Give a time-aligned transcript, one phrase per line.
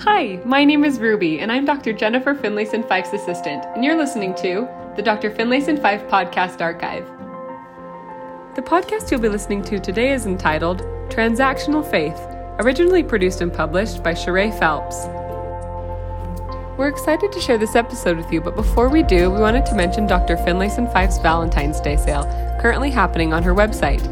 [0.00, 1.94] Hi, my name is Ruby, and I'm Dr.
[1.94, 5.30] Jennifer Finlayson Fife's assistant, and you're listening to the Dr.
[5.30, 7.06] Finlayson Fife Podcast Archive.
[8.56, 12.18] The podcast you'll be listening to today is entitled Transactional Faith,
[12.58, 15.06] originally produced and published by Sheree Phelps.
[16.76, 19.74] We're excited to share this episode with you, but before we do, we wanted to
[19.74, 20.36] mention Dr.
[20.36, 22.24] Finlayson Fife's Valentine's Day sale,
[22.60, 24.04] currently happening on her website.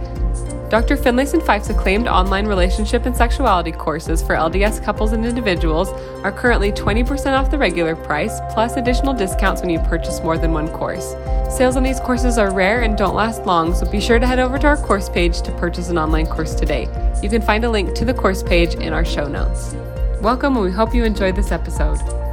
[0.71, 0.97] Dr.
[0.97, 5.91] Finlayson Fife's acclaimed online relationship and sexuality courses for LDS couples and individuals
[6.25, 10.53] are currently 20% off the regular price, plus additional discounts when you purchase more than
[10.53, 11.15] one course.
[11.55, 14.39] Sales on these courses are rare and don't last long, so be sure to head
[14.39, 16.89] over to our course page to purchase an online course today.
[17.23, 19.75] You can find a link to the course page in our show notes.
[20.23, 22.24] Welcome, and we hope you enjoyed this episode.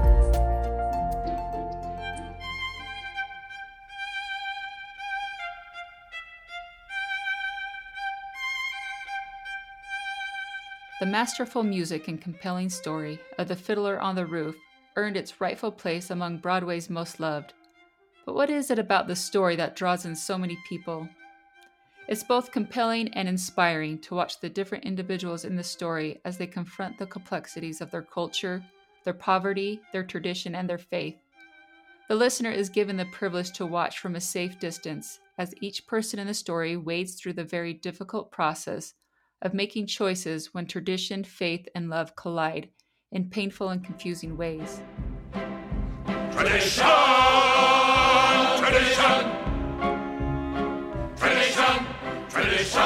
[11.11, 14.55] Masterful music and compelling story of The Fiddler on the Roof
[14.95, 17.53] earned its rightful place among Broadway's most loved.
[18.26, 21.09] But what is it about the story that draws in so many people?
[22.07, 26.48] It's both compelling and inspiring to watch the different individuals in the story as they
[26.48, 28.63] confront the complexities of their culture,
[29.03, 31.18] their poverty, their tradition, and their faith.
[32.07, 36.20] The listener is given the privilege to watch from a safe distance as each person
[36.20, 38.93] in the story wades through the very difficult process
[39.41, 42.70] of making choices when tradition, faith, and love collide
[43.11, 44.81] in painful and confusing ways.
[46.31, 46.85] Tradition!
[48.57, 49.41] Tradition!
[51.15, 51.85] Tradition!
[52.29, 52.81] Tradition!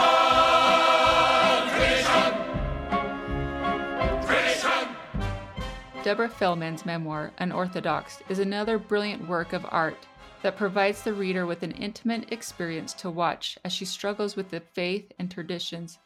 [6.03, 9.97] Deborah Feldman's memoir, Unorthodox, is another brilliant work of art
[10.43, 14.59] that provides the reader with an intimate experience to watch as she struggles with the
[14.59, 15.97] faith and traditions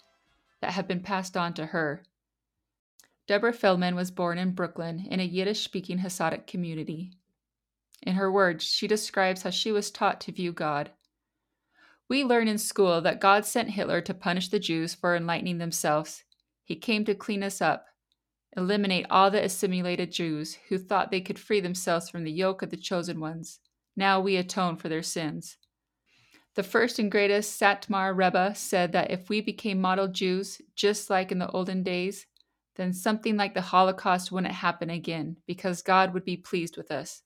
[0.61, 2.03] that have been passed on to her.
[3.27, 7.11] Deborah Feldman was born in Brooklyn in a Yiddish speaking Hasidic community.
[8.01, 10.91] In her words, she describes how she was taught to view God.
[12.09, 16.23] We learn in school that God sent Hitler to punish the Jews for enlightening themselves.
[16.63, 17.85] He came to clean us up,
[18.57, 22.71] eliminate all the assimilated Jews who thought they could free themselves from the yoke of
[22.71, 23.59] the chosen ones.
[23.95, 25.57] Now we atone for their sins.
[26.59, 31.31] The first and greatest Satmar Rebbe said that if we became model Jews, just like
[31.31, 32.25] in the olden days,
[32.75, 37.21] then something like the Holocaust wouldn't happen again because God would be pleased with us.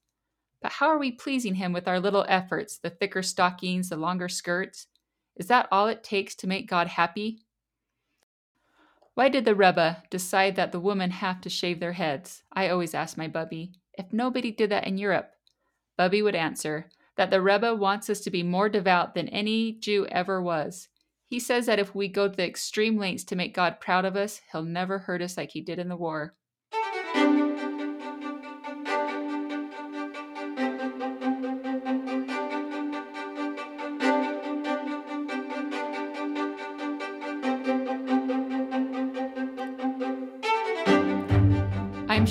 [0.61, 4.29] But how are we pleasing Him with our little efforts, the thicker stockings, the longer
[4.29, 4.85] skirts?
[5.35, 7.39] Is that all it takes to make God happy?
[9.15, 12.43] Why did the Rebbe decide that the women have to shave their heads?
[12.53, 13.71] I always ask my Bubby.
[13.95, 15.31] If nobody did that in Europe,
[15.97, 20.05] Bubby would answer, that the Rebbe wants us to be more devout than any Jew
[20.07, 20.87] ever was.
[21.27, 24.15] He says that if we go to the extreme lengths to make God proud of
[24.15, 26.35] us, he'll never hurt us like he did in the war.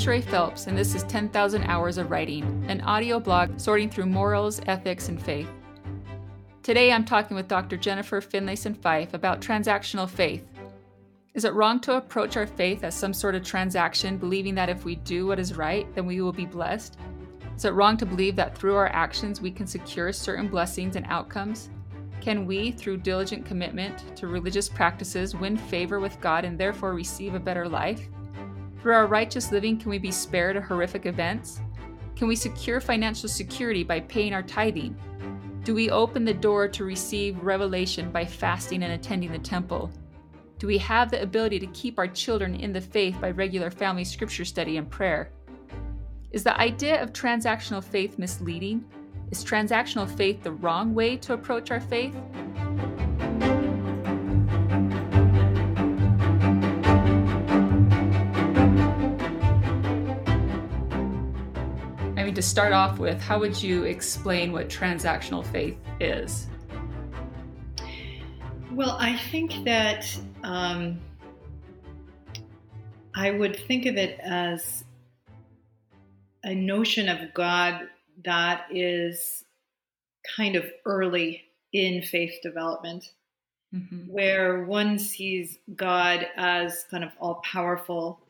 [0.02, 4.60] Sheree Phelps, and this is 10,000 Hours of Writing, an audio blog sorting through morals,
[4.66, 5.48] ethics, and faith.
[6.64, 7.76] Today I'm talking with Dr.
[7.76, 10.44] Jennifer Finlayson Fife about transactional faith.
[11.34, 14.84] Is it wrong to approach our faith as some sort of transaction, believing that if
[14.84, 16.98] we do what is right, then we will be blessed?
[17.54, 21.06] Is it wrong to believe that through our actions we can secure certain blessings and
[21.10, 21.70] outcomes?
[22.20, 27.34] Can we, through diligent commitment to religious practices, win favor with God and therefore receive
[27.34, 28.08] a better life?
[28.82, 31.60] Through our righteous living, can we be spared horrific events?
[32.16, 34.96] Can we secure financial security by paying our tithing?
[35.62, 39.88] Do we open the door to receive revelation by fasting and attending the temple?
[40.58, 44.02] Do we have the ability to keep our children in the faith by regular family
[44.02, 45.30] scripture study and prayer?
[46.32, 48.84] Is the idea of transactional faith misleading?
[49.30, 52.16] Is transactional faith the wrong way to approach our faith?
[62.32, 66.46] Mean, to start off with, how would you explain what transactional faith is?
[68.70, 70.98] Well, I think that um,
[73.14, 74.84] I would think of it as
[76.42, 77.82] a notion of God
[78.24, 79.44] that is
[80.34, 81.42] kind of early
[81.72, 83.12] in faith development,
[83.74, 84.12] Mm-hmm.
[84.12, 88.20] where one sees God as kind of all powerful,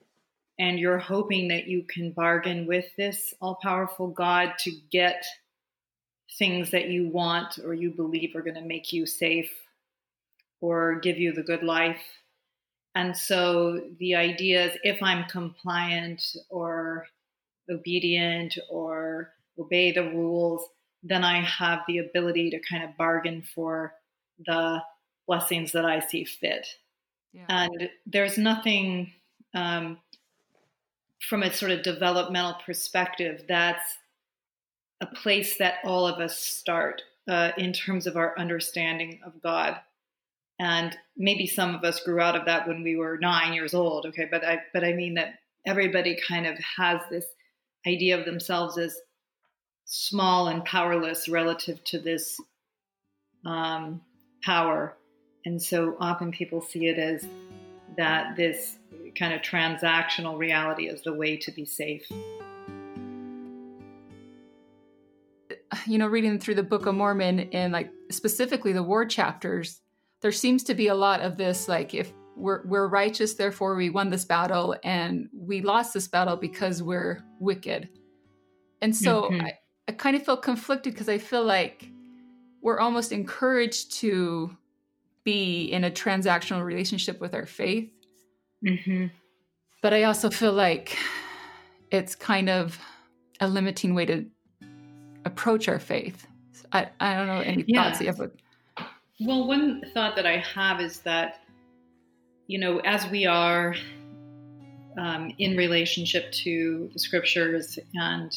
[0.59, 5.25] and you're hoping that you can bargain with this all powerful God to get
[6.39, 9.51] things that you want or you believe are going to make you safe
[10.61, 12.03] or give you the good life.
[12.95, 17.07] And so the idea is if I'm compliant or
[17.71, 20.67] obedient or obey the rules,
[21.03, 23.95] then I have the ability to kind of bargain for
[24.47, 24.83] the
[25.27, 26.67] blessings that I see fit.
[27.33, 27.47] Yeah.
[27.49, 29.13] And there's nothing
[29.55, 29.99] um,
[31.29, 33.99] from a sort of developmental perspective that's
[35.01, 39.77] a place that all of us start uh, in terms of our understanding of God.
[40.59, 44.07] And maybe some of us grew out of that when we were nine years old.
[44.07, 45.35] Okay, but I but I mean that
[45.67, 47.27] everybody kind of has this
[47.87, 48.97] idea of themselves as
[49.85, 52.41] small and powerless relative to this
[53.45, 54.01] um,
[54.45, 54.97] power.
[55.45, 57.27] And so often people see it as
[57.97, 58.79] that this
[59.15, 62.11] kind of transactional reality is the way to be safe.
[65.87, 69.81] You know, reading through the Book of Mormon and like specifically the war chapters,
[70.21, 73.91] there seems to be a lot of this like if we're we're righteous, therefore we
[73.91, 77.89] won this battle, and we lost this battle because we're wicked.
[78.81, 79.47] And so mm-hmm.
[79.47, 79.59] I,
[79.89, 81.89] I kind of feel conflicted because I feel like
[82.63, 84.57] we're almost encouraged to
[85.25, 87.91] be in a transactional relationship with our faith.
[88.67, 89.07] Mm-hmm.
[89.83, 90.97] But I also feel like
[91.91, 92.79] it's kind of
[93.41, 94.25] a limiting way to
[95.25, 96.27] approach our faith.
[96.73, 97.85] I, I don't know any yeah.
[97.85, 98.19] thoughts you have.
[99.21, 101.41] Well, one thought that I have is that,
[102.47, 103.75] you know, as we are
[104.99, 108.35] um, in relationship to the scriptures and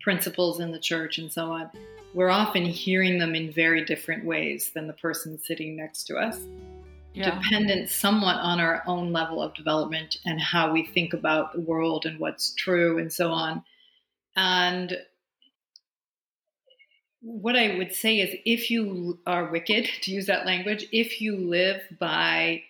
[0.00, 1.70] principles in the church and so on,
[2.14, 6.38] we're often hearing them in very different ways than the person sitting next to us.
[7.14, 7.34] Yeah.
[7.34, 12.06] Dependent somewhat on our own level of development and how we think about the world
[12.06, 13.62] and what's true and so on.
[14.34, 14.96] And
[17.20, 21.36] what I would say is if you are wicked, to use that language, if you
[21.36, 22.62] live by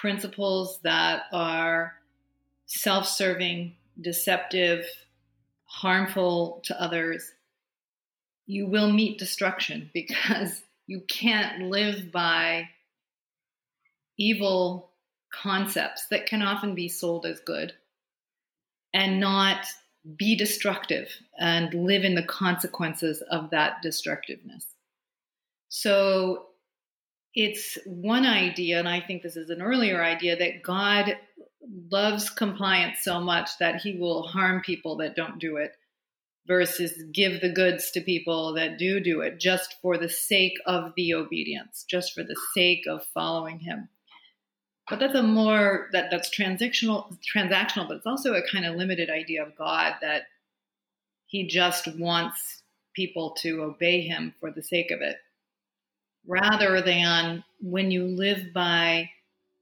[0.00, 1.94] principles that are
[2.66, 4.84] self serving, deceptive,
[5.64, 7.32] harmful to others,
[8.46, 12.68] you will meet destruction because you can't live by
[14.18, 14.90] evil
[15.32, 17.72] concepts that can often be sold as good
[18.94, 19.66] and not
[20.16, 24.64] be destructive and live in the consequences of that destructiveness.
[25.68, 26.46] So
[27.34, 31.16] it's one idea, and I think this is an earlier idea, that God
[31.90, 35.72] loves compliance so much that he will harm people that don't do it
[36.46, 40.92] versus give the goods to people that do do it just for the sake of
[40.96, 43.88] the obedience, just for the sake of following him.
[44.88, 49.10] But that's a more that that's transactional transactional, but it's also a kind of limited
[49.10, 50.22] idea of God that
[51.26, 52.62] he just wants
[52.94, 55.16] people to obey him for the sake of it.
[56.26, 59.10] Rather than when you live by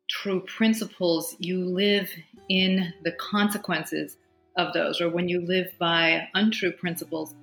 [0.09, 2.11] true principles, you live
[2.51, 4.19] in the consequences
[4.57, 7.35] of those, or when you live by untrue principles,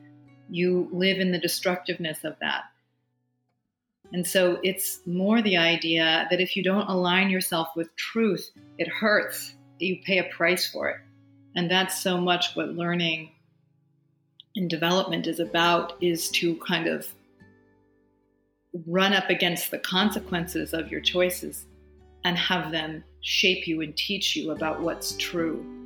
[0.50, 2.64] you live in the destructiveness of that.
[4.14, 8.88] And so it's more the idea that if you don't align yourself with truth, it
[8.88, 9.56] hurts.
[9.80, 10.98] You pay a price for it.
[11.56, 13.32] And that's so much what learning
[14.56, 17.08] and development is about is to kind of
[18.86, 21.66] run up against the consequences of your choices
[22.24, 25.81] and have them shape you and teach you about what's true.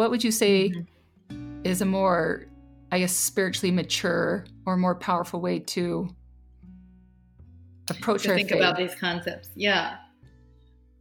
[0.00, 1.60] What would you say mm-hmm.
[1.62, 2.46] is a more,
[2.90, 6.08] I guess, spiritually mature or more powerful way to
[7.90, 8.56] approach to our think faith?
[8.56, 9.50] about these concepts?
[9.54, 9.98] Yeah.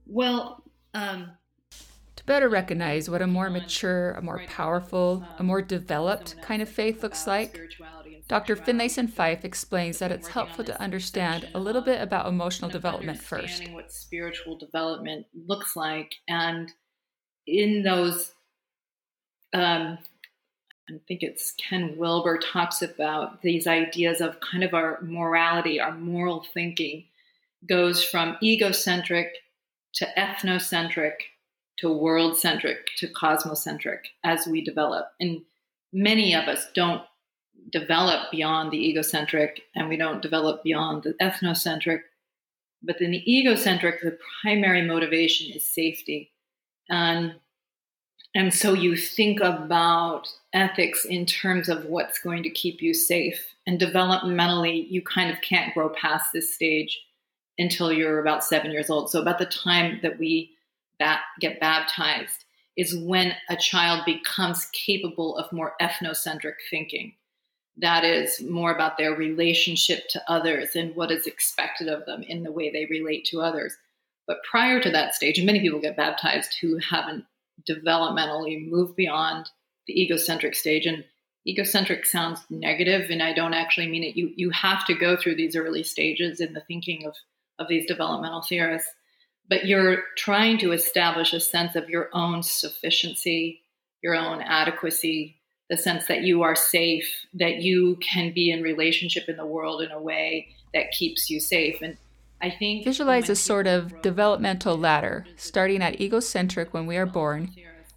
[0.06, 1.32] Well, um,
[2.18, 6.68] to better recognize what a more mature, a more powerful, a more developed kind of
[6.68, 7.58] faith looks like,
[8.27, 8.58] Dr.
[8.58, 13.65] Finlayson Fife explains that it's helpful to understand a little bit about emotional development first.
[13.72, 16.70] What spiritual development looks like, and
[17.48, 18.34] in those
[19.53, 19.98] um,
[20.89, 25.94] I think it's Ken Wilber talks about these ideas of kind of our morality, our
[25.94, 27.06] moral thinking
[27.68, 29.36] goes from egocentric
[29.94, 31.13] to ethnocentric
[31.77, 35.08] to world centric to cosmocentric as we develop.
[35.20, 35.41] And
[35.94, 37.01] many of us don't
[37.72, 42.01] develop beyond the egocentric and we don't develop beyond the ethnocentric.
[42.82, 46.32] But in the egocentric, the primary motivation is safety.
[46.89, 47.36] And
[48.36, 53.43] and so you think about ethics in terms of what's going to keep you safe.
[53.65, 57.00] And developmentally, you kind of can't grow past this stage
[57.57, 59.12] until you're about seven years old.
[59.12, 60.51] So, about the time that we
[61.39, 62.45] get baptized,
[62.77, 67.13] is when a child becomes capable of more ethnocentric thinking.
[67.77, 72.43] That is more about their relationship to others and what is expected of them in
[72.43, 73.75] the way they relate to others.
[74.27, 77.25] But prior to that stage, and many people get baptized who haven't
[77.68, 79.50] developmentally move beyond
[79.88, 80.86] the egocentric stage.
[80.86, 81.04] And
[81.48, 84.16] egocentric sounds negative, and I don't actually mean it.
[84.16, 87.16] You you have to go through these early stages in the thinking of
[87.58, 88.89] of these developmental theorists,
[89.50, 93.63] but you're trying to establish a sense of your own sufficiency,
[94.01, 95.39] your own adequacy,
[95.70, 99.82] the sense that you are safe, that you can be in relationship in the world
[99.82, 101.82] in a way that keeps you safe.
[101.82, 101.98] And
[102.41, 107.51] I think visualize a sort of developmental ladder, starting at egocentric when we are born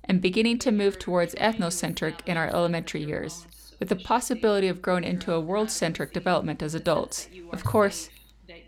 [0.04, 3.46] and beginning to move towards ethnocentric in our elementary years,
[3.78, 7.28] with the possibility of growing into a world centric development as adults.
[7.52, 8.10] Of course,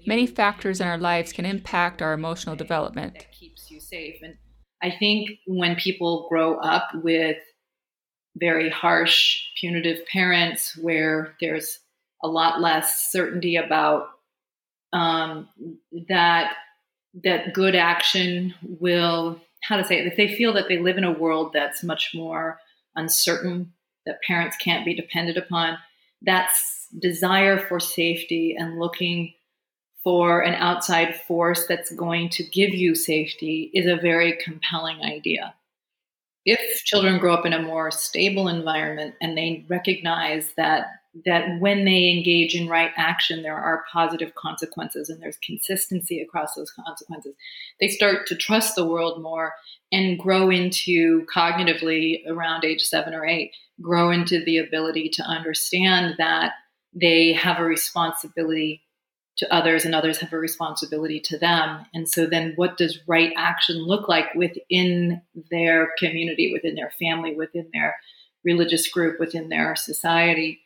[0.07, 3.15] many factors in our lives can impact our emotional development.
[3.15, 4.17] That keeps you safe.
[4.23, 4.37] And
[4.81, 7.37] I think when people grow up with
[8.37, 11.81] very harsh, punitive parents, where there's
[12.23, 14.09] a lot less certainty about
[14.95, 15.49] um,
[16.09, 16.55] that
[17.23, 21.05] that good action will how to say it if they feel that they live in
[21.05, 22.59] a world that's much more
[22.97, 23.73] uncertain
[24.07, 25.79] that parents can't be depended upon
[26.23, 26.51] that
[26.99, 29.33] desire for safety and looking
[30.03, 35.55] for an outside force that's going to give you safety is a very compelling idea.
[36.45, 40.89] If children grow up in a more stable environment and they recognize that
[41.25, 46.55] that when they engage in right action there are positive consequences and there's consistency across
[46.55, 47.35] those consequences,
[47.81, 49.55] they start to trust the world more
[49.93, 56.15] and grow into cognitively around age 7 or 8 grow into the ability to understand
[56.19, 56.53] that
[56.95, 58.83] they have a responsibility
[59.37, 61.85] to others and others have a responsibility to them.
[61.93, 67.35] And so then what does right action look like within their community, within their family,
[67.35, 67.97] within their
[68.45, 70.61] religious group, within their society?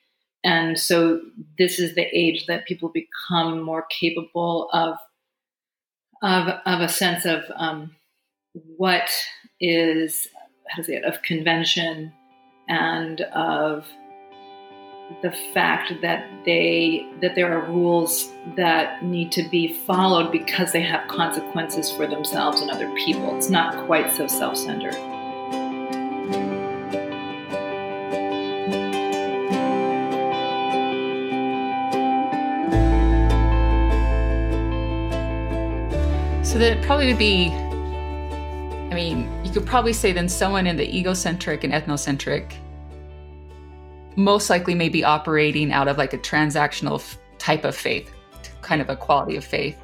[0.49, 1.21] And so
[1.59, 4.97] this is the age that people become more capable of
[6.23, 7.95] of, of a sense of um,
[8.77, 9.11] what
[9.61, 10.27] is
[10.69, 12.13] how to say it of convention
[12.67, 13.87] and of
[15.23, 20.81] the fact that they that there are rules that need to be followed because they
[20.81, 23.37] have consequences for themselves and other people.
[23.37, 25.08] It's not quite so self-centered.
[36.49, 40.97] So that probably would be I mean, you could probably say then someone in the
[40.99, 42.55] egocentric and ethnocentric
[44.17, 48.11] most likely may be operating out of like a transactional f- type of faith,
[48.63, 49.77] kind of a quality of faith.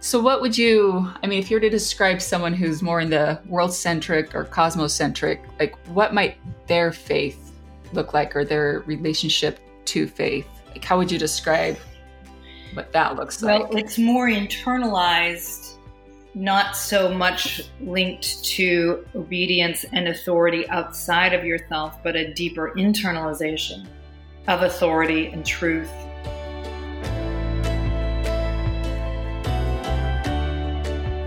[0.00, 3.08] So, what would you, I mean, if you were to describe someone who's more in
[3.08, 7.52] the world centric or cosmocentric, like what might their faith
[7.92, 10.48] look like or their relationship to faith?
[10.70, 11.76] Like, how would you describe
[12.74, 13.68] what that looks well, like?
[13.68, 15.76] Well, it's more internalized
[16.34, 23.86] not so much linked to obedience and authority outside of yourself, but a deeper internalization
[24.48, 25.90] of authority and truth.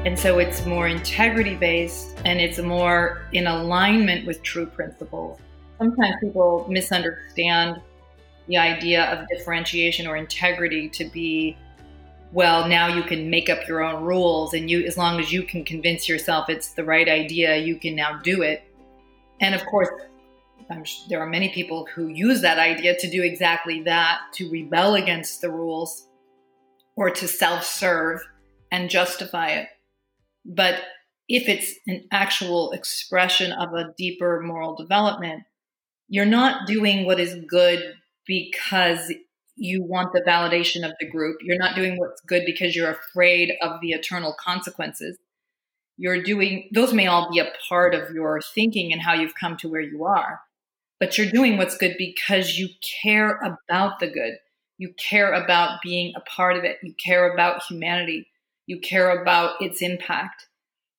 [0.05, 5.39] And so it's more integrity based and it's more in alignment with true principles.
[5.77, 7.81] Sometimes people misunderstand
[8.47, 11.57] the idea of differentiation or integrity to be
[12.35, 15.41] well now you can make up your own rules and you as long as you
[15.41, 18.61] can convince yourself it's the right idea you can now do it.
[19.39, 19.89] And of course
[20.83, 24.95] sure there are many people who use that idea to do exactly that to rebel
[24.95, 26.07] against the rules
[26.97, 28.19] or to self-serve
[28.71, 29.69] and justify it.
[30.43, 30.81] But
[31.29, 35.43] if it's an actual expression of a deeper moral development
[36.07, 37.95] you're not doing what is good
[38.27, 39.11] because
[39.55, 41.37] you want the validation of the group.
[41.41, 45.17] You're not doing what's good because you're afraid of the eternal consequences.
[45.97, 49.55] You're doing, those may all be a part of your thinking and how you've come
[49.57, 50.41] to where you are,
[50.99, 52.67] but you're doing what's good because you
[53.01, 54.33] care about the good.
[54.77, 56.77] You care about being a part of it.
[56.83, 58.27] You care about humanity.
[58.67, 60.47] You care about its impact.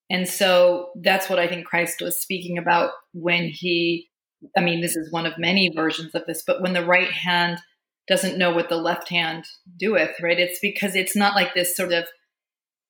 [0.09, 4.09] And so that's what I think Christ was speaking about when he,
[4.57, 7.59] I mean, this is one of many versions of this, but when the right hand
[8.07, 9.45] doesn't know what the left hand
[9.77, 10.39] doeth, right?
[10.39, 12.07] It's because it's not like this sort of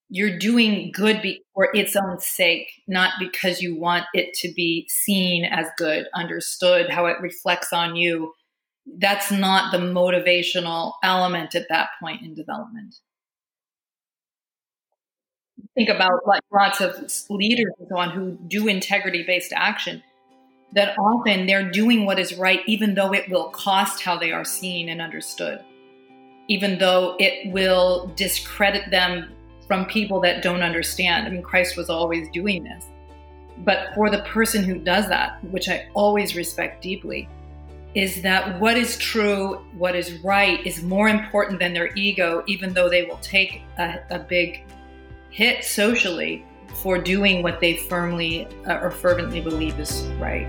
[0.08, 4.86] you're doing good be- for its own sake, not because you want it to be
[4.88, 8.32] seen as good, understood, how it reflects on you.
[8.98, 12.94] That's not the motivational element at that point in development.
[15.76, 16.94] think about like lots of
[17.30, 20.02] leaders and so on who do integrity based action
[20.76, 24.44] that often they're doing what is right even though it will cost how they are
[24.44, 25.64] seen and understood.
[26.48, 29.32] Even though it will discredit them
[29.66, 31.26] from people that don't understand.
[31.26, 32.84] I mean christ was always doing this.
[33.64, 37.28] But for the person who does that which i always respect deeply
[37.94, 42.74] is that what is true what is right is more important than their ego even
[42.74, 44.62] though they will take a, a big
[45.30, 46.44] hit socially
[46.86, 50.48] for doing what they firmly uh, or fervently believe is right.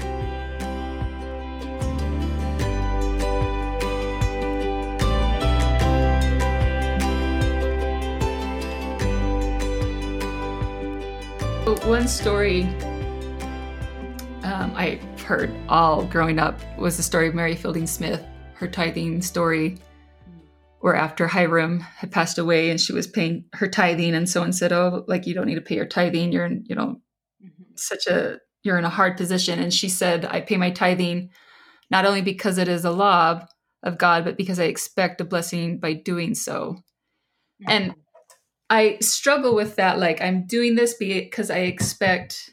[11.88, 12.65] One story
[14.44, 19.24] um, I heard all growing up was the story of Mary Fielding Smith, her tithing
[19.24, 19.79] story
[20.79, 24.53] where after Hyrum had passed away and she was paying her tithing, and so someone
[24.53, 26.31] said, "Oh, like you don't need to pay your tithing.
[26.31, 27.01] You're in, you know,
[27.43, 27.63] mm-hmm.
[27.75, 31.29] such a you're in a hard position." And she said, "I pay my tithing
[31.89, 33.46] not only because it is a law
[33.84, 36.75] of God, but because I expect a blessing by doing so."
[37.62, 37.72] Mm-hmm.
[37.72, 37.96] And
[38.69, 39.98] I struggle with that.
[39.98, 42.51] Like I'm doing this because I expect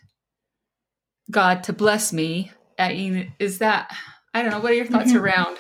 [1.31, 2.53] God to bless me.
[2.79, 3.95] I mean, is that
[4.33, 4.61] I don't know.
[4.61, 5.25] What are your thoughts mm-hmm.
[5.25, 5.59] around?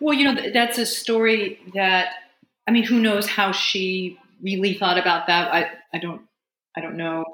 [0.00, 2.12] Well, you know, that's a story that
[2.66, 5.52] I mean, who knows how she really thought about that?
[5.52, 6.22] I, I don't
[6.76, 7.24] I don't know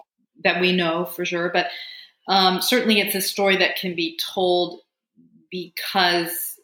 [0.45, 1.67] that we know for sure, but
[2.29, 4.81] um, certainly it's a story that can be told
[5.51, 6.59] because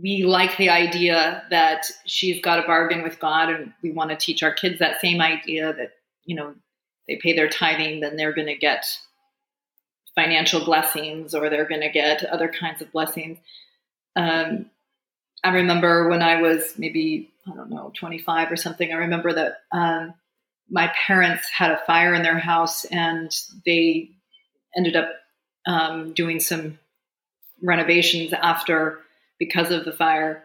[0.00, 4.16] we like the idea that she's got a bargain with God, and we want to
[4.16, 5.92] teach our kids that same idea that
[6.24, 6.54] you know
[7.08, 8.86] they pay their tithing, then they're going to get
[10.14, 13.38] financial blessings or they're going to get other kinds of blessings.
[14.16, 14.70] Um,
[15.44, 19.58] I remember when I was maybe, I don't know, 25 or something, I remember that
[19.72, 20.14] um,
[20.70, 23.30] my parents had a fire in their house and
[23.66, 24.10] they
[24.74, 25.10] ended up
[25.66, 26.78] um, doing some
[27.62, 29.00] renovations after
[29.38, 30.42] because of the fire.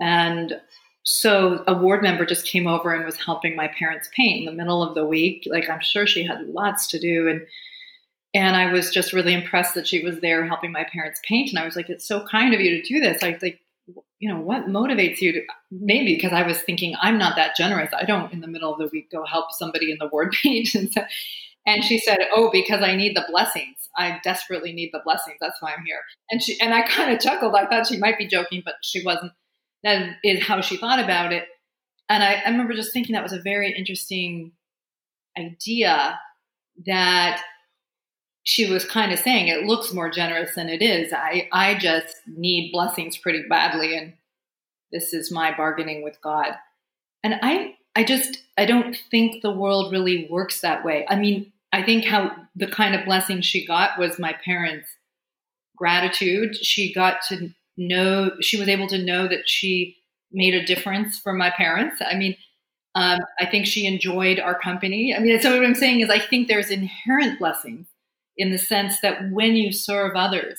[0.00, 0.60] And
[1.02, 4.52] so a ward member just came over and was helping my parents paint in the
[4.52, 5.46] middle of the week.
[5.50, 7.28] Like I'm sure she had lots to do.
[7.28, 7.46] And
[8.34, 11.48] and I was just really impressed that she was there helping my parents paint.
[11.48, 13.22] And I was like, it's so kind of you to do this.
[13.22, 13.58] I like
[14.18, 17.90] you know, what motivates you to maybe because I was thinking I'm not that generous.
[17.92, 20.74] I don't in the middle of the week go help somebody in the ward page.
[20.74, 21.02] and so,
[21.66, 23.76] and she said, "Oh, because I need the blessings.
[23.96, 25.36] I desperately need the blessings.
[25.40, 26.00] That's why I'm here."
[26.30, 27.54] And she and I kind of chuckled.
[27.54, 29.32] I thought she might be joking, but she wasn't.
[29.84, 31.44] That is how she thought about it.
[32.08, 34.52] And I, I remember just thinking that was a very interesting
[35.38, 36.18] idea
[36.86, 37.42] that
[38.48, 41.12] she was kind of saying it looks more generous than it is.
[41.12, 44.14] I, I just need blessings pretty badly, and
[44.90, 46.54] this is my bargaining with God.
[47.22, 51.04] And I, I just, I don't think the world really works that way.
[51.10, 54.88] I mean, I think how the kind of blessing she got was my parents'
[55.76, 56.56] gratitude.
[56.56, 59.94] She got to know, she was able to know that she
[60.32, 62.00] made a difference for my parents.
[62.00, 62.34] I mean,
[62.94, 65.14] um, I think she enjoyed our company.
[65.14, 67.88] I mean, so what I'm saying is, I think there's inherent blessings
[68.38, 70.58] in the sense that when you serve others,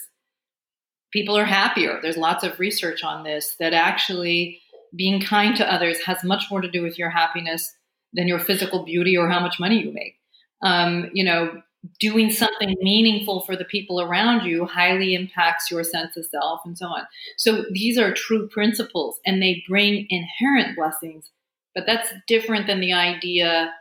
[1.11, 1.99] people are happier.
[2.01, 4.61] There's lots of research on this that actually
[4.95, 7.73] being kind to others has much more to do with your happiness
[8.13, 10.15] than your physical beauty or how much money you make.
[10.61, 11.61] Um, you know,
[11.99, 16.77] doing something meaningful for the people around you highly impacts your sense of self and
[16.77, 17.03] so on.
[17.37, 21.29] So these are true principles and they bring inherent blessings,
[21.73, 23.73] but that's different than the idea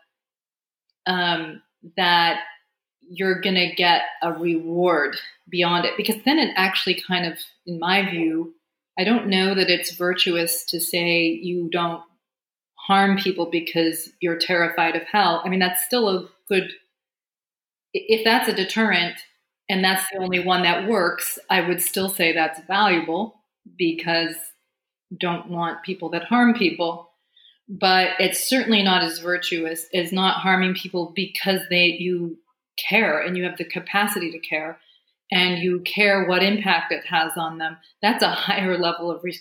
[1.06, 1.62] um,
[1.96, 2.42] that
[3.10, 5.16] you're going to get a reward
[5.48, 5.94] beyond it.
[5.96, 8.54] Because then it actually kind of in my view
[8.98, 12.02] i don't know that it's virtuous to say you don't
[12.74, 15.42] harm people because you're terrified of hell.
[15.44, 16.70] I mean that's still a good
[17.92, 19.16] if that's a deterrent
[19.68, 23.34] and that's the only one that works i would still say that's valuable
[23.76, 24.34] because
[25.16, 27.10] don't want people that harm people.
[27.68, 32.38] But it's certainly not as virtuous as not harming people because they you
[32.88, 34.78] care and you have the capacity to care
[35.30, 39.38] and you care what impact it has on them that's a higher level of re-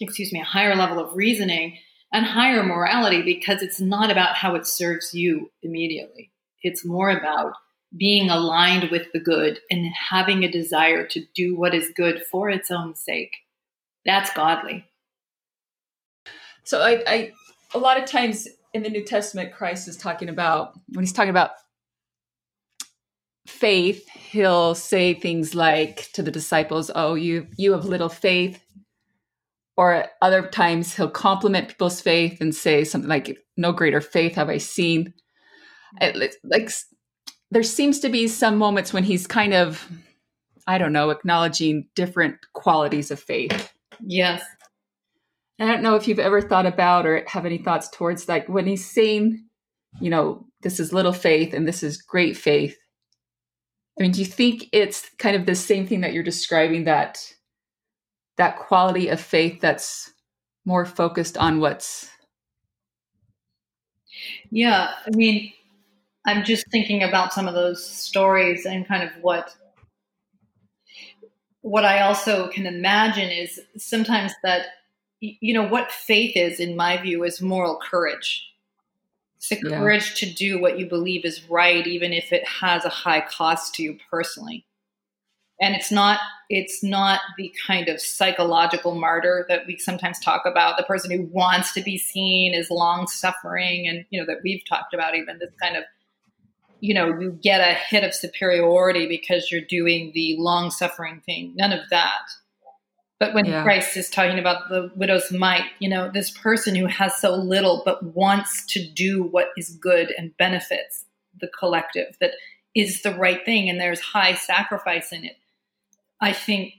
[0.00, 1.76] excuse me a higher level of reasoning
[2.14, 6.30] and higher morality because it's not about how it serves you immediately.
[6.62, 7.54] It's more about
[7.96, 12.48] being aligned with the good and having a desire to do what is good for
[12.48, 13.32] its own sake.
[14.06, 14.86] That's godly.
[16.62, 17.32] So I, I
[17.74, 21.30] a lot of times in the new testament christ is talking about when he's talking
[21.30, 21.50] about
[23.46, 28.64] faith, he'll say things like to the disciples, "Oh, you you have little faith."
[29.76, 34.34] or at other times he'll compliment people's faith and say something like no greater faith
[34.34, 35.12] have i seen.
[36.00, 36.70] It, like
[37.50, 39.88] there seems to be some moments when he's kind of
[40.66, 43.72] i don't know acknowledging different qualities of faith.
[44.00, 44.42] Yes.
[45.60, 48.66] I don't know if you've ever thought about or have any thoughts towards like when
[48.66, 49.44] he's saying
[50.00, 52.76] you know this is little faith and this is great faith
[53.98, 57.32] i mean do you think it's kind of the same thing that you're describing that
[58.36, 60.12] that quality of faith that's
[60.64, 62.08] more focused on what's
[64.50, 65.52] yeah i mean
[66.26, 69.54] i'm just thinking about some of those stories and kind of what
[71.60, 74.66] what i also can imagine is sometimes that
[75.20, 78.53] you know what faith is in my view is moral courage
[79.50, 82.90] it's the courage to do what you believe is right even if it has a
[82.90, 84.66] high cost to you personally.
[85.60, 86.18] And it's not
[86.50, 90.76] it's not the kind of psychological martyr that we sometimes talk about.
[90.76, 94.64] The person who wants to be seen is long suffering and you know that we've
[94.68, 95.84] talked about even this kind of
[96.80, 101.54] you know you get a hit of superiority because you're doing the long suffering thing.
[101.56, 102.22] None of that
[103.20, 103.62] but when yeah.
[103.62, 107.82] christ is talking about the widow's mite you know this person who has so little
[107.84, 111.04] but wants to do what is good and benefits
[111.40, 112.32] the collective that
[112.74, 115.36] is the right thing and there's high sacrifice in it
[116.24, 116.72] I think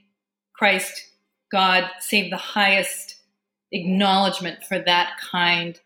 [0.54, 1.08] Christ,
[1.52, 3.16] God, saved the highest
[3.70, 5.78] acknowledgement for that kind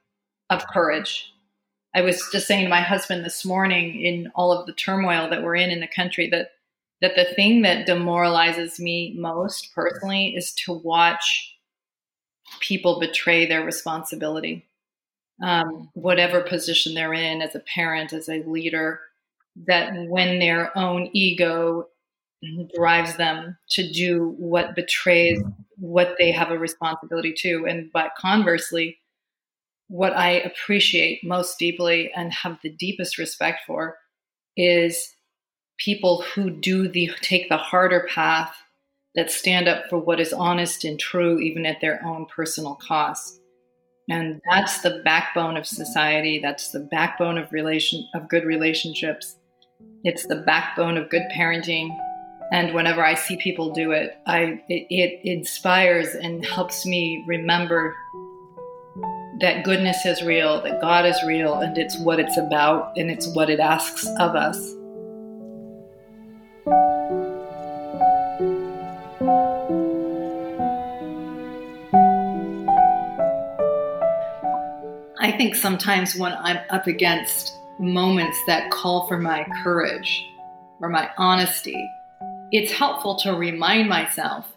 [0.48, 1.32] of courage.
[1.94, 5.42] I was just saying to my husband this morning in all of the turmoil that
[5.42, 6.52] we're in in the country that
[7.00, 11.56] that the thing that demoralizes me most personally is to watch
[12.60, 14.66] people betray their responsibility,
[15.42, 19.00] um, whatever position they're in as a parent, as a leader.
[19.66, 21.88] That when their own ego
[22.74, 25.42] drives them to do what betrays
[25.76, 27.66] what they have a responsibility to.
[27.66, 28.98] And but conversely,
[29.88, 33.98] what I appreciate most deeply and have the deepest respect for
[34.56, 35.14] is
[35.81, 38.55] people who do the take the harder path
[39.14, 43.40] that stand up for what is honest and true even at their own personal cost.
[44.09, 46.38] And that's the backbone of society.
[46.40, 49.37] That's the backbone of relation of good relationships.
[50.05, 51.97] It's the backbone of good parenting.
[52.53, 57.95] And whenever I see people do it, I it, it inspires and helps me remember
[59.40, 63.27] that goodness is real, that God is real, and it's what it's about, and it's
[63.29, 64.75] what it asks of us.
[75.31, 80.27] I think sometimes when I'm up against moments that call for my courage
[80.81, 81.88] or my honesty,
[82.51, 84.49] it's helpful to remind myself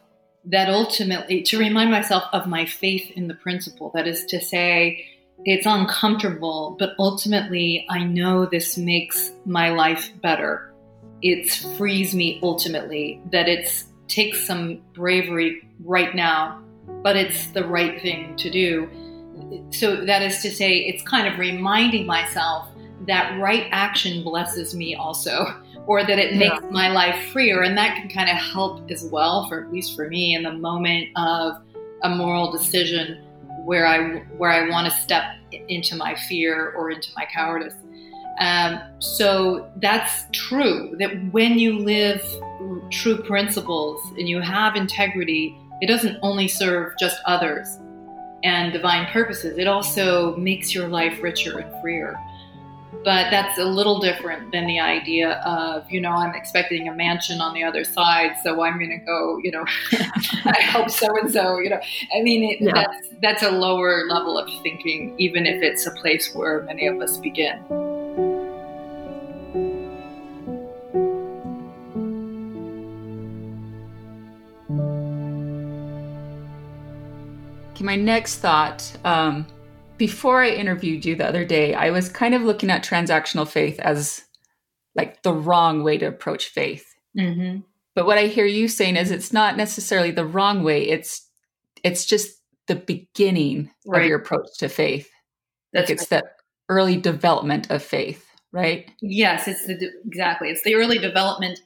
[0.45, 3.91] that ultimately, to remind myself of my faith in the principle.
[3.93, 5.05] That is to say,
[5.45, 10.73] it's uncomfortable, but ultimately, I know this makes my life better.
[11.21, 16.63] It frees me ultimately, that it takes some bravery right now,
[17.03, 18.89] but it's the right thing to do.
[19.71, 22.67] So, that is to say, it's kind of reminding myself
[23.07, 25.45] that right action blesses me also
[25.85, 26.69] or that it makes yeah.
[26.69, 30.07] my life freer and that can kind of help as well for at least for
[30.07, 31.57] me in the moment of
[32.03, 33.21] a moral decision
[33.65, 35.23] where i where i want to step
[35.67, 37.73] into my fear or into my cowardice
[38.39, 42.23] um, so that's true that when you live
[42.89, 47.77] true principles and you have integrity it doesn't only serve just others
[48.43, 49.57] and divine purposes.
[49.57, 52.19] It also makes your life richer and freer.
[53.03, 57.41] But that's a little different than the idea of you know i'm expecting a mansion
[57.41, 59.65] on the other side so i'm going to go you know
[60.45, 61.81] i hope so and so you know.
[62.15, 62.71] I mean it, yeah.
[62.73, 67.01] that's that's a lower level of thinking even if it's a place where many of
[67.01, 67.92] us begin
[77.83, 79.45] my next thought um,
[79.97, 83.79] before I interviewed you the other day, I was kind of looking at transactional faith
[83.79, 84.23] as
[84.95, 86.85] like the wrong way to approach faith.
[87.17, 87.59] Mm-hmm.
[87.95, 90.87] But what I hear you saying is it's not necessarily the wrong way.
[90.87, 91.29] It's
[91.83, 92.31] it's just
[92.67, 94.01] the beginning right.
[94.01, 95.09] of your approach to faith.
[95.73, 96.23] That's like it's right.
[96.23, 96.29] the
[96.69, 98.89] early development of faith, right?
[99.01, 100.49] Yes, it's the exactly.
[100.49, 101.59] It's the early development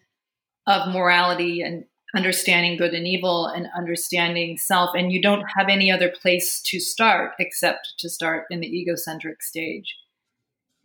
[0.66, 5.92] of morality and understanding good and evil and understanding self and you don't have any
[5.92, 9.96] other place to start except to start in the egocentric stage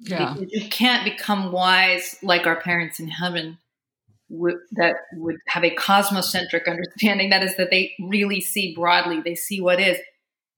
[0.01, 3.57] yeah you, you can't become wise like our parents in heaven
[4.33, 7.31] w- that would have a cosmocentric understanding.
[7.31, 9.99] That is, that they really see broadly, they see what is.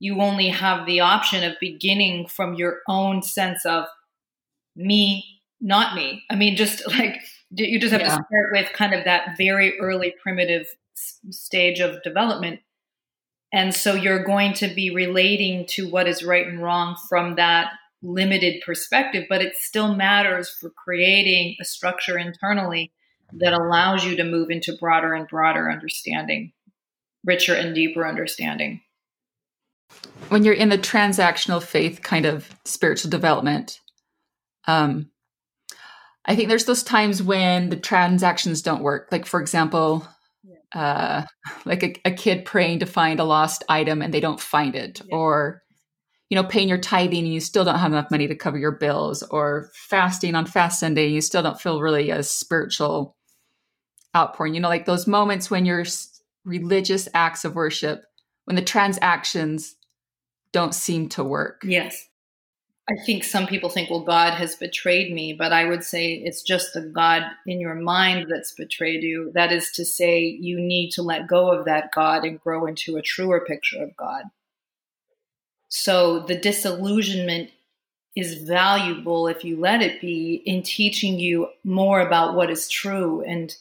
[0.00, 3.86] You only have the option of beginning from your own sense of
[4.76, 5.24] me,
[5.60, 6.24] not me.
[6.30, 7.20] I mean, just like
[7.56, 8.08] you just have yeah.
[8.08, 12.60] to start with kind of that very early primitive stage of development.
[13.52, 17.70] And so you're going to be relating to what is right and wrong from that
[18.02, 22.92] limited perspective, but it still matters for creating a structure internally
[23.32, 26.52] that allows you to move into broader and broader understanding,
[27.24, 28.80] richer and deeper understanding.
[30.28, 33.80] When you're in the transactional faith kind of spiritual development,
[34.66, 35.10] um,
[36.26, 39.08] I think there's those times when the transactions don't work.
[39.12, 40.06] Like, for example,
[40.74, 41.22] uh,
[41.64, 45.00] like a, a, kid praying to find a lost item and they don't find it,
[45.04, 45.16] yeah.
[45.16, 45.62] or
[46.30, 48.72] you know, paying your tithing and you still don't have enough money to cover your
[48.72, 53.16] bills, or fasting on fast Sunday, and you still don't feel really a spiritual
[54.16, 54.54] outpouring.
[54.54, 55.84] You know, like those moments when your
[56.44, 58.02] religious acts of worship,
[58.46, 59.76] when the transactions
[60.52, 61.62] don't seem to work.
[61.64, 62.08] Yes.
[62.88, 66.42] I think some people think, well, God has betrayed me, but I would say it's
[66.42, 69.32] just the God in your mind that's betrayed you.
[69.34, 72.96] That is to say, you need to let go of that God and grow into
[72.96, 74.24] a truer picture of God.
[75.68, 77.50] So the disillusionment
[78.14, 83.22] is valuable if you let it be in teaching you more about what is true
[83.22, 83.56] and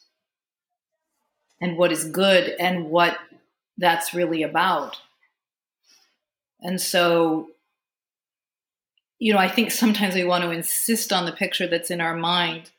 [1.62, 3.18] and what is good and what
[3.78, 4.98] that's really about.
[6.62, 7.53] And so
[9.24, 12.14] you know, I think sometimes we want to insist on the picture that's in our
[12.14, 12.72] mind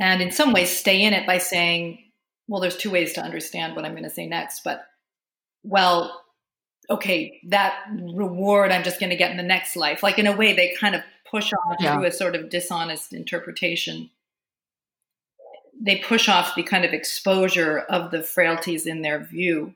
[0.00, 1.98] and in some ways stay in it by saying,
[2.48, 4.86] well, there's two ways to understand what I'm going to say next, but
[5.64, 6.24] well,
[6.88, 10.02] okay, that reward I'm just going to get in the next life.
[10.02, 11.94] Like in a way, they kind of push off yeah.
[11.94, 14.08] through a sort of dishonest interpretation.
[15.78, 19.74] They push off the kind of exposure of the frailties in their view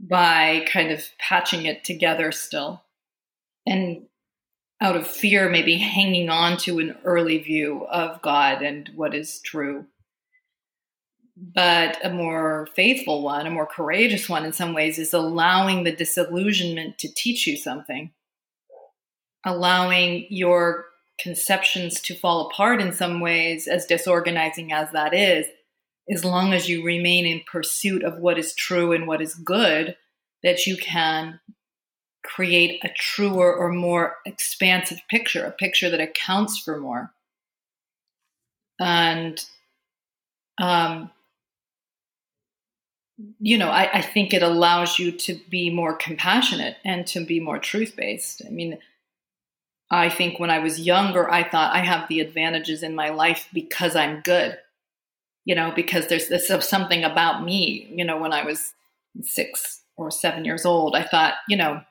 [0.00, 2.82] by kind of patching it together still.
[3.66, 4.06] And
[4.80, 9.40] out of fear, maybe hanging on to an early view of God and what is
[9.40, 9.86] true.
[11.36, 15.92] But a more faithful one, a more courageous one in some ways, is allowing the
[15.92, 18.12] disillusionment to teach you something,
[19.44, 20.86] allowing your
[21.18, 25.46] conceptions to fall apart in some ways, as disorganizing as that is,
[26.10, 29.96] as long as you remain in pursuit of what is true and what is good,
[30.42, 31.40] that you can
[32.24, 37.12] create a truer or more expansive picture, a picture that accounts for more.
[38.80, 39.44] And,
[40.60, 41.10] um,
[43.38, 47.38] you know, I, I think it allows you to be more compassionate and to be
[47.38, 48.42] more truth based.
[48.44, 48.78] I mean,
[49.90, 53.48] I think when I was younger, I thought I have the advantages in my life
[53.52, 54.58] because I'm good,
[55.44, 57.86] you know, because there's this something about me.
[57.94, 58.72] You know, when I was
[59.22, 61.82] six or seven years old, I thought, you know,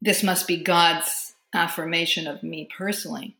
[0.00, 3.36] this must be God's affirmation of me personally.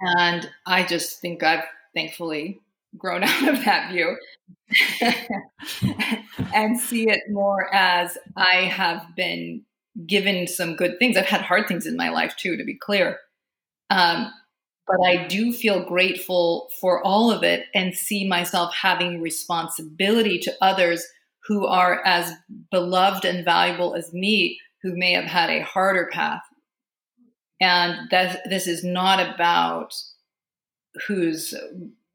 [0.00, 2.60] And I just think I've thankfully
[2.96, 4.16] grown out of that view
[6.54, 9.62] and see it more as I have been
[10.06, 11.16] given some good things.
[11.16, 13.18] I've had hard things in my life too, to be clear.
[13.90, 14.32] Um,
[14.86, 20.54] but I do feel grateful for all of it and see myself having responsibility to
[20.60, 21.06] others
[21.44, 22.32] who are as
[22.70, 26.42] beloved and valuable as me who may have had a harder path.
[27.60, 29.94] And that this is not about
[31.06, 31.54] who's,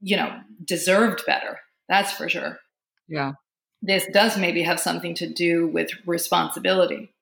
[0.01, 1.59] you know, deserved better.
[1.87, 2.59] That's for sure.
[3.07, 3.33] Yeah.
[3.81, 7.13] This does maybe have something to do with responsibility.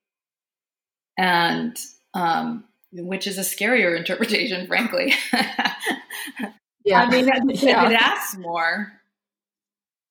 [1.16, 1.76] And,
[2.14, 5.14] um, which is a scarier interpretation, frankly.
[6.84, 7.02] yeah.
[7.02, 7.88] I mean, it, yeah.
[7.88, 8.92] it asks more.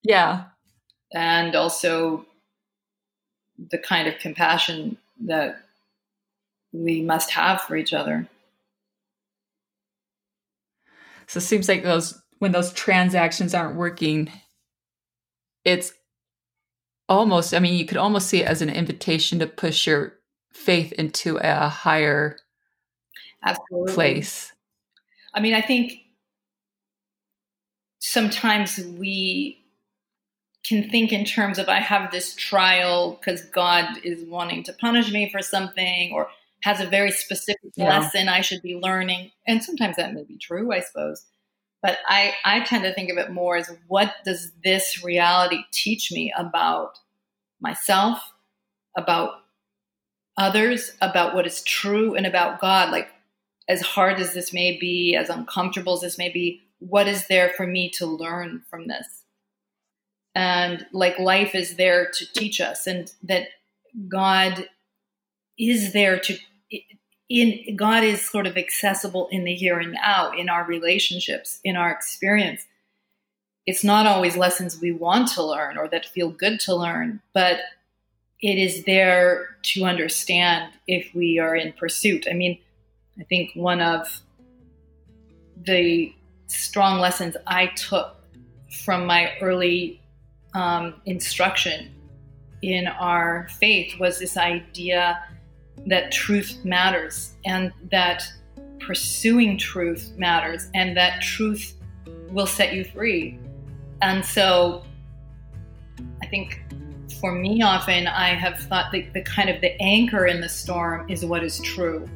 [0.03, 0.45] Yeah.
[1.13, 2.25] And also
[3.57, 5.61] the kind of compassion that
[6.71, 8.27] we must have for each other.
[11.27, 14.31] So it seems like those when those transactions aren't working,
[15.63, 15.93] it's
[17.09, 20.13] almost I mean, you could almost see it as an invitation to push your
[20.53, 22.37] faith into a higher
[23.43, 23.93] Absolutely.
[23.93, 24.51] place.
[25.33, 25.93] I mean, I think
[27.99, 29.64] sometimes we
[30.67, 35.11] can think in terms of I have this trial because God is wanting to punish
[35.11, 36.27] me for something or
[36.63, 37.89] has a very specific yeah.
[37.89, 39.31] lesson I should be learning.
[39.45, 41.25] And sometimes that may be true, I suppose.
[41.83, 46.11] But I, I tend to think of it more as what does this reality teach
[46.11, 46.97] me about
[47.61, 48.19] myself,
[48.97, 49.33] about
[50.37, 52.91] others, about what is true, and about God?
[52.91, 53.09] Like,
[53.67, 57.49] as hard as this may be, as uncomfortable as this may be, what is there
[57.49, 59.24] for me to learn from this?
[60.35, 63.47] And like life is there to teach us, and that
[64.09, 64.67] God
[65.57, 66.37] is there to
[67.29, 71.75] in God is sort of accessible in the here and now in our relationships, in
[71.75, 72.65] our experience.
[73.65, 77.61] It's not always lessons we want to learn or that feel good to learn, but
[78.41, 82.27] it is there to understand if we are in pursuit.
[82.29, 82.59] I mean,
[83.19, 84.21] I think one of
[85.57, 86.13] the
[86.45, 88.17] strong lessons I took
[88.83, 89.99] from my early
[90.55, 91.91] um, instruction
[92.61, 95.23] in our faith was this idea
[95.85, 98.23] that truth matters and that
[98.79, 101.75] pursuing truth matters and that truth
[102.29, 103.37] will set you free.
[104.01, 104.83] And so
[106.23, 106.61] I think
[107.19, 111.09] for me often I have thought that the kind of the anchor in the storm
[111.09, 112.09] is what is true.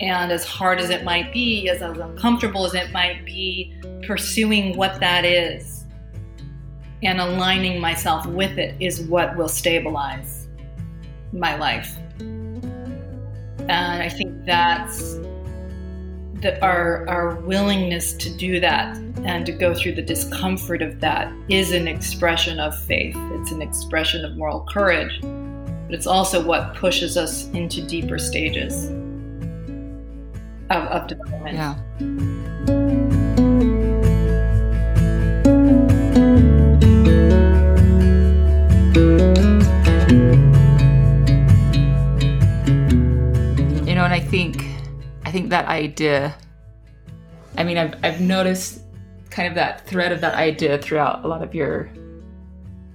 [0.00, 3.74] And as hard as it might be, as uncomfortable as it might be,
[4.06, 5.79] pursuing what that is
[7.02, 10.48] and aligning myself with it is what will stabilize
[11.32, 11.96] my life.
[12.18, 15.18] And I think that's
[16.40, 21.32] that our our willingness to do that and to go through the discomfort of that
[21.48, 23.16] is an expression of faith.
[23.32, 28.88] It's an expression of moral courage, but it's also what pushes us into deeper stages
[30.70, 31.56] of, of development.
[31.56, 32.39] Yeah.
[44.20, 44.62] I think
[45.24, 46.34] I think that idea
[47.56, 48.82] I mean I've I've noticed
[49.30, 51.90] kind of that thread of that idea throughout a lot of your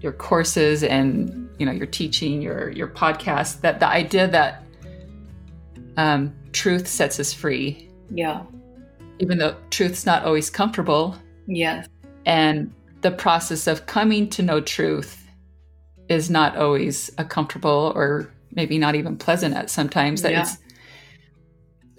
[0.01, 4.63] your courses and you know your teaching, your your podcast, that the idea that
[5.97, 8.43] um, truth sets us free, Yeah.
[9.17, 11.15] even though truth's not always comfortable,
[11.47, 11.87] Yes.
[12.27, 15.25] and the process of coming to know truth
[16.07, 20.41] is not always a comfortable or maybe not even pleasant at sometimes that Yeah.
[20.41, 20.57] it's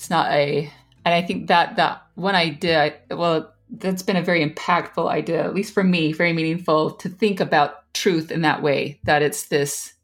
[0.06, 0.70] it's not a
[1.04, 5.52] and i think that that one idea well that's been a very impactful idea at
[5.52, 9.94] least for me very meaningful to think about truth in that way that it's this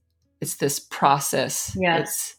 [0.40, 2.00] it's this process Yes.
[2.02, 2.36] it's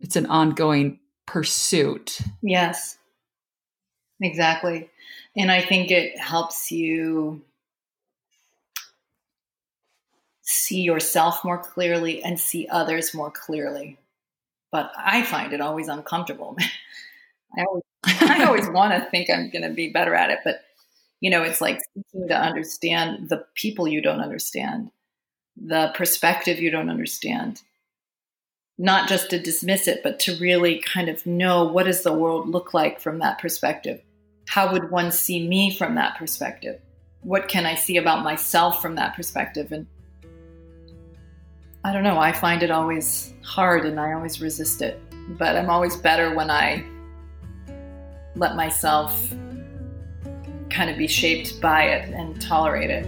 [0.00, 2.98] it's an ongoing pursuit Yes.
[4.22, 4.90] Exactly.
[5.34, 7.40] And I think it helps you
[10.42, 13.96] see yourself more clearly and see others more clearly.
[14.72, 16.56] But I find it always uncomfortable.
[17.58, 20.60] I always, I always want to think I'm going to be better at it, but
[21.20, 24.90] you know, it's like seeking to understand the people you don't understand,
[25.56, 27.62] the perspective you don't understand.
[28.78, 32.48] Not just to dismiss it, but to really kind of know what does the world
[32.48, 34.00] look like from that perspective?
[34.48, 36.80] How would one see me from that perspective?
[37.20, 39.70] What can I see about myself from that perspective?
[39.70, 39.86] And
[41.82, 45.00] I don't know, I find it always hard and I always resist it.
[45.38, 46.84] But I'm always better when I
[48.36, 49.32] let myself
[50.70, 53.06] kind of be shaped by it and tolerate it.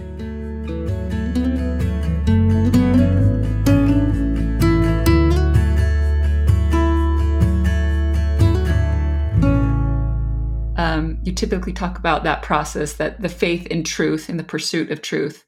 [10.93, 14.91] um, you typically talk about that process that the faith in truth in the pursuit
[14.91, 15.45] of truth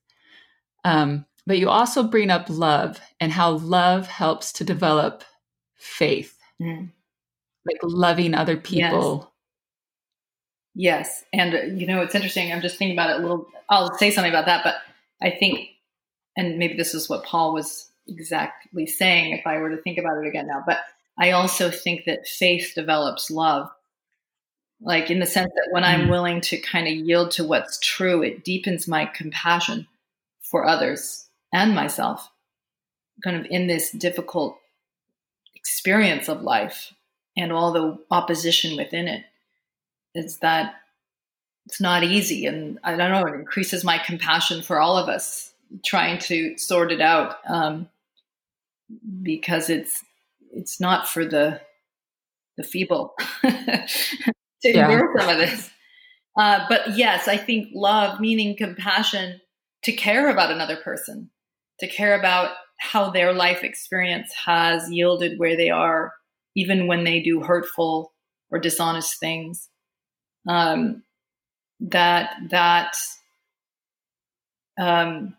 [0.84, 5.24] um, but you also bring up love and how love helps to develop
[5.76, 6.92] faith Mm.
[7.66, 9.32] like loving other people
[10.76, 11.24] Yes.
[11.32, 12.52] And, uh, you know, it's interesting.
[12.52, 13.48] I'm just thinking about it a little.
[13.70, 14.76] I'll say something about that, but
[15.22, 15.70] I think,
[16.36, 20.18] and maybe this is what Paul was exactly saying if I were to think about
[20.18, 20.80] it again now, but
[21.18, 23.70] I also think that faith develops love.
[24.82, 26.10] Like in the sense that when I'm Mm.
[26.10, 29.88] willing to kind of yield to what's true, it deepens my compassion
[30.42, 31.25] for others
[31.56, 32.30] and myself,
[33.24, 34.58] kind of in this difficult
[35.56, 36.94] experience of life
[37.38, 39.24] and all the opposition within it
[40.14, 40.76] is that
[41.66, 45.54] it's not easy and i don't know it increases my compassion for all of us
[45.84, 47.90] trying to sort it out um,
[49.24, 50.04] because it's
[50.54, 51.60] it's not for the
[52.58, 53.88] the feeble to
[54.64, 54.90] Yeah.
[54.90, 55.72] endure some of this
[56.38, 59.42] uh, but yes i think love meaning compassion
[59.82, 61.32] to care about another person
[61.80, 66.14] to care about how their life experience has yielded where they are
[66.56, 68.14] even when they do hurtful
[68.50, 69.70] or dishonest things
[70.48, 71.04] um,
[71.80, 72.96] that that
[74.78, 75.36] um,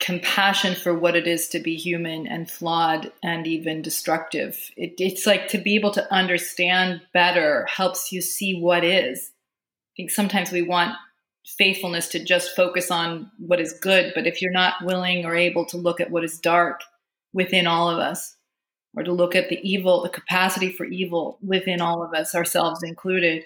[0.00, 4.70] compassion for what it is to be human and flawed and even destructive.
[4.76, 9.30] It, it's like to be able to understand better helps you see what is.
[9.30, 10.96] I think sometimes we want
[11.44, 15.64] faithfulness to just focus on what is good, but if you're not willing or able
[15.66, 16.82] to look at what is dark
[17.32, 18.36] within all of us,
[18.96, 22.82] or to look at the evil, the capacity for evil within all of us, ourselves
[22.82, 23.44] included,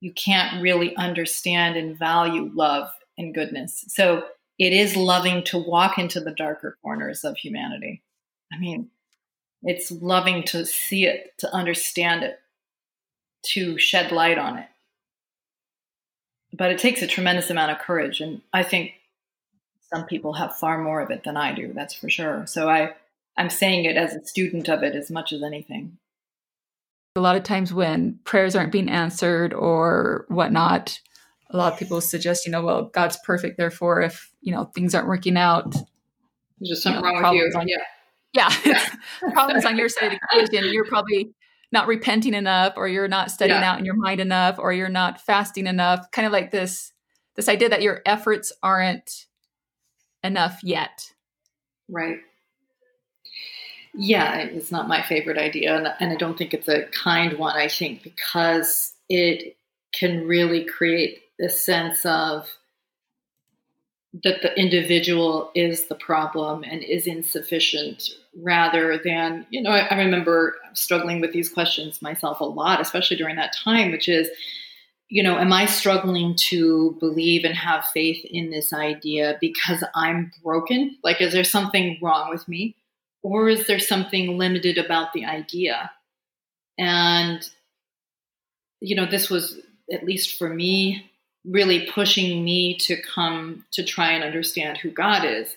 [0.00, 3.84] you can't really understand and value love and goodness.
[3.88, 4.24] So
[4.58, 8.02] it is loving to walk into the darker corners of humanity.
[8.52, 8.90] I mean,
[9.62, 12.38] it's loving to see it, to understand it,
[13.52, 14.68] to shed light on it.
[16.52, 18.20] But it takes a tremendous amount of courage.
[18.20, 18.92] And I think
[19.92, 22.46] some people have far more of it than I do, that's for sure.
[22.46, 22.94] So I,
[23.36, 25.98] I'm saying it as a student of it as much as anything.
[27.16, 30.98] A lot of times when prayers aren't being answered or whatnot,
[31.50, 33.58] a lot of people suggest, you know, well, God's perfect.
[33.58, 35.72] Therefore, if, you know, things aren't working out,
[36.62, 37.60] there's just something you know, wrong with you.
[37.60, 37.76] On, yeah.
[38.34, 38.48] Yeah.
[39.34, 40.72] problems on your side of the equation.
[40.72, 41.34] You're probably
[41.72, 43.72] not repenting enough or you're not studying yeah.
[43.72, 46.10] out in your mind enough or you're not fasting enough.
[46.10, 46.92] Kind of like this,
[47.34, 49.26] this idea that your efforts aren't
[50.22, 51.10] enough yet.
[51.88, 52.18] Right.
[53.94, 55.76] Yeah, it's not my favorite idea.
[55.76, 59.56] And, and I don't think it's a kind one, I think, because it
[59.92, 62.48] can really create a sense of
[64.24, 69.98] that the individual is the problem and is insufficient rather than, you know, I, I,
[69.98, 74.28] remember struggling with these questions myself a lot, especially during that time, which is,
[75.08, 80.30] you know, am I struggling to believe and have faith in this idea because I'm
[80.42, 80.96] broken?
[81.02, 82.76] Like, is there something wrong with me?
[83.22, 85.90] Or is there something limited about the idea?
[86.78, 87.46] And,
[88.80, 89.58] you know, this was,
[89.92, 91.10] at least for me,
[91.44, 95.54] really pushing me to come to try and understand who God is.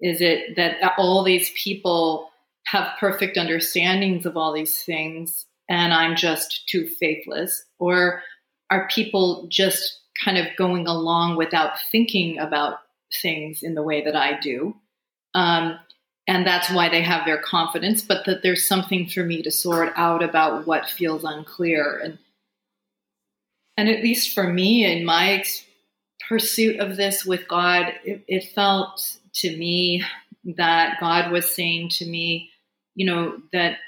[0.00, 2.30] Is it that all these people
[2.66, 7.64] have perfect understandings of all these things and I'm just too faithless?
[7.78, 8.22] Or
[8.70, 12.80] are people just kind of going along without thinking about
[13.22, 14.76] things in the way that I do?
[15.34, 15.78] Um,
[16.26, 19.92] and that's why they have their confidence, but that there's something for me to sort
[19.96, 21.98] out about what feels unclear.
[22.04, 22.18] And
[23.78, 25.64] and at least for me in my ex-
[26.28, 29.00] pursuit of this with God, it, it felt
[29.34, 30.04] to me
[30.56, 32.50] that God was saying to me,
[32.96, 33.78] you know, that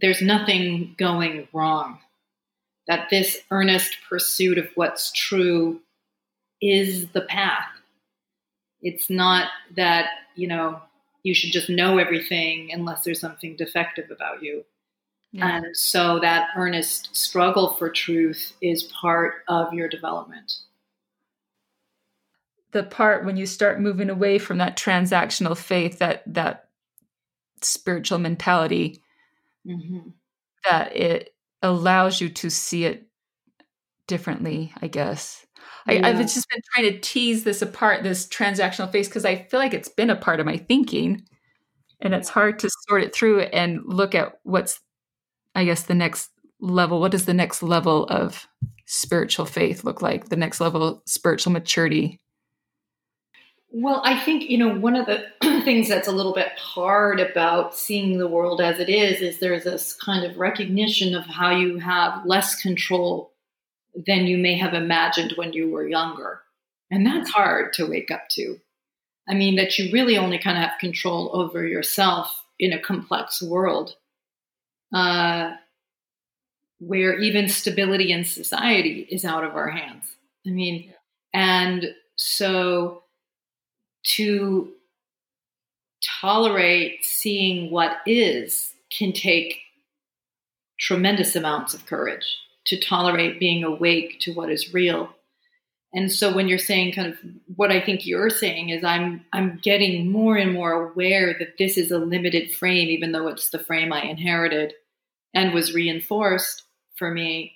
[0.00, 2.00] there's nothing going wrong,
[2.88, 5.80] that this earnest pursuit of what's true
[6.60, 7.68] is the path.
[8.82, 10.82] It's not that, you know,
[11.22, 14.64] you should just know everything unless there's something defective about you.
[15.34, 15.56] Yeah.
[15.56, 20.60] And so that earnest struggle for truth is part of your development.
[22.70, 26.68] The part when you start moving away from that transactional faith, that that
[27.62, 29.02] spiritual mentality,
[29.66, 30.10] mm-hmm.
[30.70, 33.08] that it allows you to see it
[34.06, 35.44] differently, I guess.
[35.88, 36.06] Yeah.
[36.06, 39.58] I, have just been trying to tease this apart, this transactional faith, because I feel
[39.58, 41.24] like it's been a part of my thinking.
[42.00, 44.78] And it's hard to sort it through and look at what's
[45.54, 46.30] I guess the next
[46.60, 48.46] level, what does the next level of
[48.86, 50.28] spiritual faith look like?
[50.28, 52.20] The next level of spiritual maturity?
[53.70, 55.24] Well, I think, you know, one of the
[55.64, 59.64] things that's a little bit hard about seeing the world as it is, is there's
[59.64, 63.32] this kind of recognition of how you have less control
[64.06, 66.40] than you may have imagined when you were younger.
[66.90, 68.58] And that's hard to wake up to.
[69.28, 73.42] I mean, that you really only kind of have control over yourself in a complex
[73.42, 73.96] world
[74.94, 75.54] uh,
[76.78, 80.16] where even stability in society is out of our hands.
[80.46, 80.92] I mean,
[81.32, 83.02] and so
[84.04, 84.70] to
[86.20, 89.58] tolerate seeing what is can take
[90.78, 92.36] tremendous amounts of courage
[92.66, 95.08] to tolerate being awake to what is real
[95.94, 97.18] and so when you're saying kind of
[97.56, 101.78] what i think you're saying is i'm i'm getting more and more aware that this
[101.78, 104.74] is a limited frame even though it's the frame i inherited
[105.34, 106.62] and was reinforced
[106.96, 107.54] for me.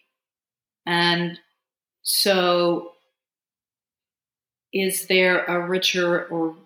[0.86, 1.38] And
[2.02, 2.92] so,
[4.72, 6.56] is there a richer or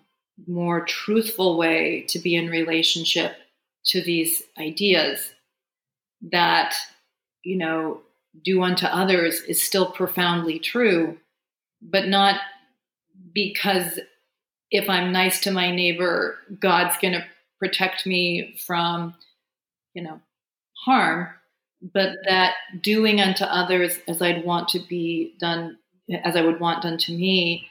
[0.47, 3.35] more truthful way to be in relationship
[3.85, 5.33] to these ideas
[6.31, 6.75] that,
[7.43, 8.01] you know,
[8.43, 11.17] do unto others is still profoundly true,
[11.81, 12.39] but not
[13.33, 13.99] because
[14.71, 17.25] if I'm nice to my neighbor, God's going to
[17.59, 19.13] protect me from,
[19.93, 20.19] you know,
[20.83, 21.27] harm,
[21.93, 25.77] but that doing unto others as I'd want to be done,
[26.23, 27.67] as I would want done to me,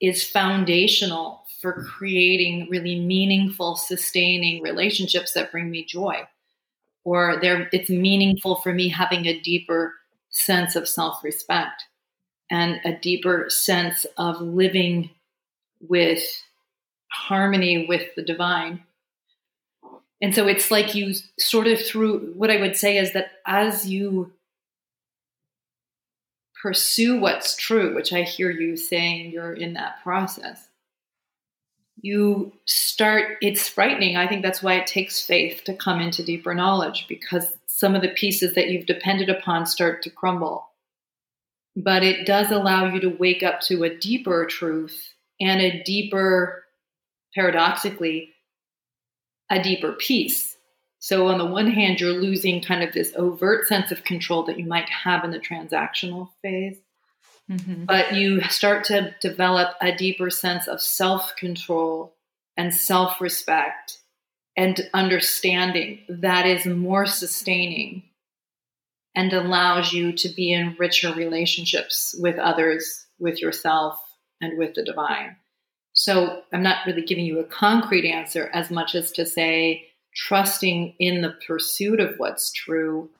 [0.00, 6.26] is foundational for creating really meaningful, sustaining relationships that bring me joy.
[7.04, 9.94] Or they it's meaningful for me having a deeper
[10.30, 11.84] sense of self respect
[12.50, 15.10] and a deeper sense of living
[15.80, 16.22] with
[17.10, 18.82] harmony with the divine.
[20.22, 23.88] And so it's like you sort of through what I would say is that as
[23.88, 24.32] you
[26.62, 30.68] pursue what's true, which I hear you saying you're in that process,
[32.02, 34.16] you start, it's frightening.
[34.16, 38.02] I think that's why it takes faith to come into deeper knowledge because some of
[38.02, 40.66] the pieces that you've depended upon start to crumble.
[41.76, 46.64] But it does allow you to wake up to a deeper truth and a deeper,
[47.34, 48.34] paradoxically,
[49.50, 50.56] a deeper peace.
[51.00, 54.58] So, on the one hand, you're losing kind of this overt sense of control that
[54.58, 56.76] you might have in the transactional phase.
[57.50, 57.84] Mm-hmm.
[57.86, 62.14] But you start to develop a deeper sense of self control
[62.56, 63.98] and self respect
[64.56, 68.02] and understanding that is more sustaining
[69.14, 73.98] and allows you to be in richer relationships with others, with yourself,
[74.40, 75.36] and with the divine.
[76.00, 79.86] So I'm not really giving you a concrete answer as much as to say,
[80.16, 83.10] trusting in the pursuit of what's true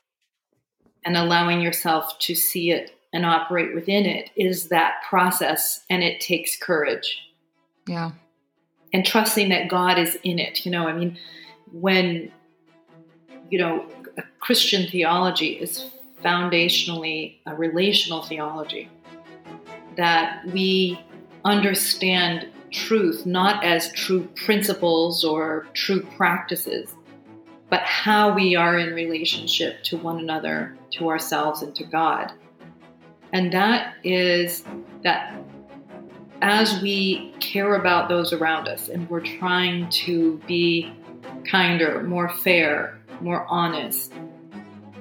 [1.04, 6.22] and allowing yourself to see it and operate within it is that process and it
[6.22, 7.20] takes courage.
[7.86, 8.12] Yeah.
[8.94, 10.64] And trusting that God is in it.
[10.64, 11.18] You know, I mean,
[11.72, 12.32] when,
[13.50, 13.84] you know,
[14.16, 15.84] a Christian theology is
[16.24, 18.88] foundationally a relational theology,
[19.98, 20.98] that we
[21.44, 26.94] understand truth not as true principles or true practices,
[27.68, 32.32] but how we are in relationship to one another, to ourselves, and to God.
[33.32, 34.64] And that is
[35.02, 35.40] that
[36.42, 40.92] as we care about those around us and we're trying to be
[41.48, 44.12] kinder, more fair, more honest,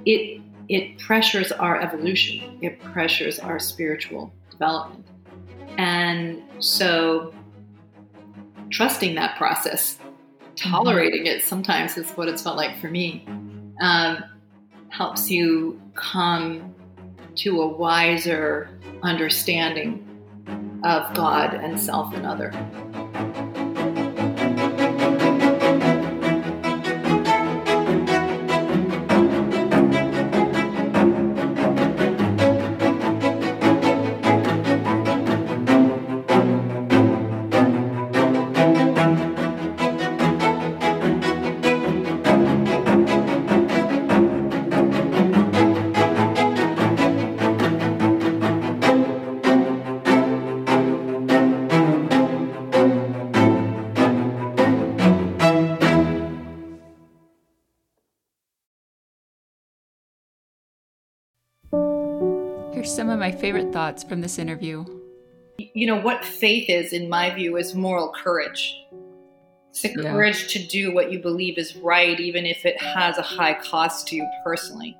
[0.06, 2.60] it it pressures our evolution.
[2.62, 5.04] It pressures our spiritual development.
[5.80, 7.34] And so
[8.72, 9.98] trusting that process,
[10.56, 13.26] tolerating it sometimes is what it's felt like for me,
[13.82, 14.24] um,
[14.90, 16.74] helps you come
[17.36, 18.70] to a wiser
[19.04, 20.06] understanding
[20.84, 22.52] of God and self and other.
[63.40, 64.86] Favorite thoughts from this interview.
[65.58, 68.76] You know, what faith is, in my view, is moral courage.
[69.70, 70.12] It's the yeah.
[70.12, 74.08] courage to do what you believe is right, even if it has a high cost
[74.08, 74.98] to you personally.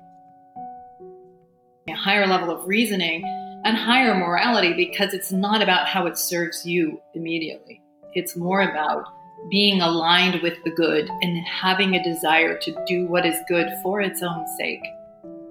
[1.88, 3.22] A higher level of reasoning
[3.64, 7.82] and higher morality because it's not about how it serves you immediately.
[8.14, 9.04] It's more about
[9.50, 14.00] being aligned with the good and having a desire to do what is good for
[14.00, 14.82] its own sake.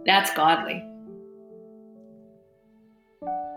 [0.05, 0.88] That's godly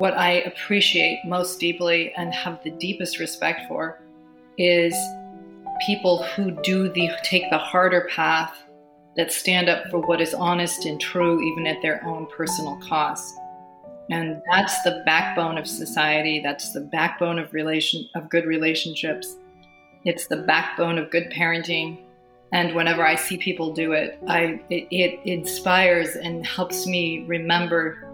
[0.02, 4.00] what I appreciate most deeply and have the deepest respect for
[4.58, 4.96] is
[5.86, 8.64] people who do the take the harder path
[9.16, 13.32] that stand up for what is honest and true even at their own personal cost.
[14.10, 19.36] And that's the backbone of society, that's the backbone of relation of good relationships.
[20.04, 22.00] It's the backbone of good parenting.
[22.50, 28.11] And whenever I see people do it, I it, it inspires and helps me remember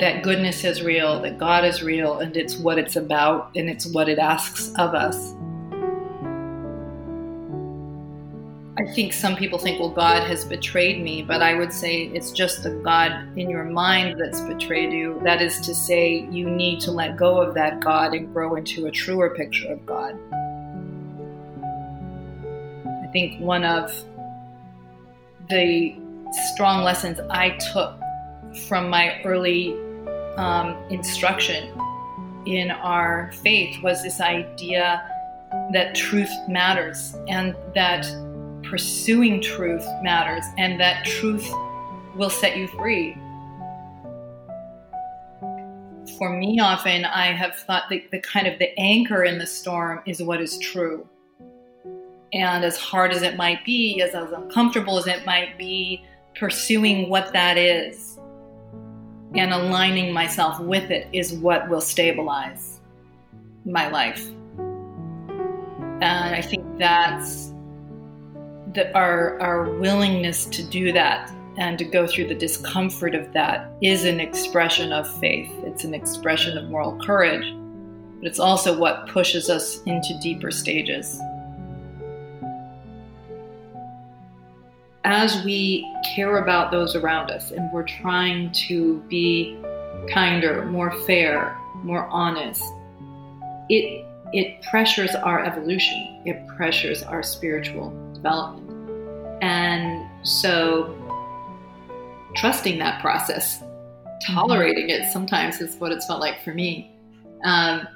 [0.00, 3.86] that goodness is real, that God is real, and it's what it's about and it's
[3.86, 5.34] what it asks of us.
[8.78, 12.30] I think some people think, well, God has betrayed me, but I would say it's
[12.32, 15.20] just the God in your mind that's betrayed you.
[15.22, 18.86] That is to say, you need to let go of that God and grow into
[18.86, 20.18] a truer picture of God.
[22.86, 23.92] I think one of
[25.50, 25.94] the
[26.54, 28.00] strong lessons I took
[28.66, 29.76] from my early
[30.36, 31.72] um, instruction
[32.46, 35.06] in our faith was this idea
[35.72, 38.06] that truth matters and that
[38.62, 41.48] pursuing truth matters and that truth
[42.14, 43.16] will set you free.
[46.20, 50.02] for me, often I have thought that the kind of the anchor in the storm
[50.04, 51.08] is what is true.
[52.34, 56.04] And as hard as it might be, as, as uncomfortable as it might be,
[56.36, 58.19] pursuing what that is
[59.34, 62.80] and aligning myself with it is what will stabilize
[63.64, 64.28] my life.
[66.02, 67.52] And I think that's
[68.74, 73.72] that our our willingness to do that and to go through the discomfort of that
[73.82, 75.52] is an expression of faith.
[75.64, 77.54] It's an expression of moral courage,
[78.18, 81.20] but it's also what pushes us into deeper stages.
[85.12, 89.58] As we care about those around us and we're trying to be
[90.14, 92.62] kinder, more fair, more honest,
[93.68, 96.22] it it pressures our evolution.
[96.24, 98.70] It pressures our spiritual development.
[99.42, 100.94] And so
[102.36, 103.64] trusting that process,
[104.24, 106.96] tolerating it sometimes is what it's felt like for me,
[107.42, 107.88] um,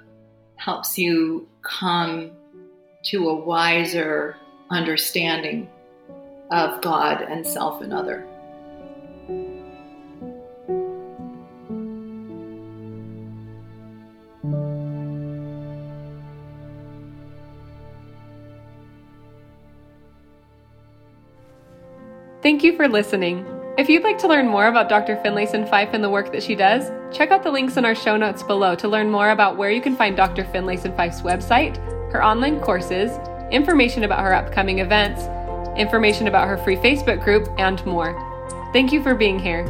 [0.56, 2.32] helps you come
[3.04, 4.34] to a wiser
[4.70, 5.70] understanding
[6.54, 8.26] of God and self and other.
[22.42, 23.46] Thank you for listening.
[23.78, 25.16] If you'd like to learn more about Dr.
[25.16, 28.18] Finlayson Fife and the work that she does, check out the links in our show
[28.18, 30.44] notes below to learn more about where you can find Dr.
[30.44, 31.78] Finlayson Fife's website,
[32.12, 33.18] her online courses,
[33.50, 35.22] information about her upcoming events,
[35.76, 38.12] information about her free Facebook group, and more.
[38.72, 39.64] Thank you for being here.